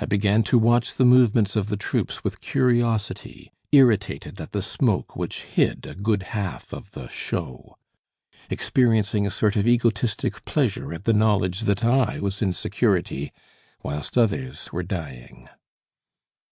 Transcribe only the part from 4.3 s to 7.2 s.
at the smoke which hid a good half of the